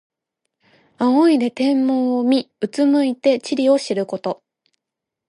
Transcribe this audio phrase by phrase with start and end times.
[0.97, 4.41] 仰いで天文を見、うつむいて地理を知ること。